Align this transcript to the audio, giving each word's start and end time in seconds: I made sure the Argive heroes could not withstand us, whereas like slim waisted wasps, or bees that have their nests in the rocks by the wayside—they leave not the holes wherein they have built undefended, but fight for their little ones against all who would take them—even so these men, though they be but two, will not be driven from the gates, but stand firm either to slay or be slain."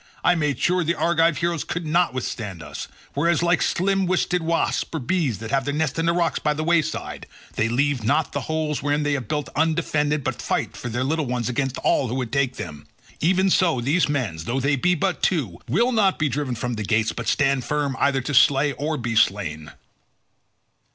I 0.23 0.33
made 0.33 0.57
sure 0.59 0.83
the 0.83 0.95
Argive 0.95 1.37
heroes 1.37 1.63
could 1.63 1.85
not 1.85 2.11
withstand 2.11 2.63
us, 2.63 2.87
whereas 3.13 3.43
like 3.43 3.61
slim 3.61 4.07
waisted 4.07 4.41
wasps, 4.41 4.89
or 4.91 4.99
bees 4.99 5.37
that 5.37 5.51
have 5.51 5.63
their 5.63 5.75
nests 5.75 5.99
in 5.99 6.07
the 6.07 6.11
rocks 6.13 6.39
by 6.39 6.55
the 6.55 6.63
wayside—they 6.63 7.69
leave 7.69 8.03
not 8.03 8.31
the 8.31 8.41
holes 8.49 8.81
wherein 8.81 9.03
they 9.03 9.13
have 9.13 9.27
built 9.27 9.49
undefended, 9.55 10.23
but 10.23 10.41
fight 10.41 10.75
for 10.75 10.89
their 10.89 11.03
little 11.03 11.27
ones 11.27 11.49
against 11.49 11.77
all 11.83 12.07
who 12.07 12.15
would 12.15 12.31
take 12.31 12.55
them—even 12.55 13.51
so 13.51 13.79
these 13.79 14.09
men, 14.09 14.37
though 14.41 14.59
they 14.59 14.75
be 14.75 14.95
but 14.95 15.21
two, 15.21 15.59
will 15.69 15.91
not 15.91 16.17
be 16.17 16.27
driven 16.27 16.55
from 16.55 16.73
the 16.73 16.83
gates, 16.83 17.11
but 17.13 17.27
stand 17.27 17.63
firm 17.63 17.95
either 17.99 18.21
to 18.21 18.33
slay 18.33 18.71
or 18.71 18.97
be 18.97 19.15
slain." 19.15 19.71